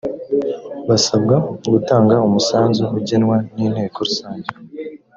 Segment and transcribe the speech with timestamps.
[0.87, 1.35] basabwa
[1.71, 4.49] gutanga umusanzu ugenwa n’inteko rusange